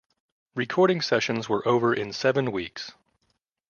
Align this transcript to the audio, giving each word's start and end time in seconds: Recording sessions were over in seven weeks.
Recording 0.55 0.99
sessions 0.99 1.47
were 1.47 1.61
over 1.67 1.93
in 1.93 2.11
seven 2.11 2.51
weeks. 2.51 2.93